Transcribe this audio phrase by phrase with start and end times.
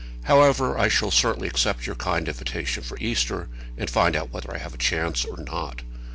[0.23, 4.57] However, I shall certainly accept your kind invitation for Easter, and find out whether I
[4.57, 5.83] have a chance or not.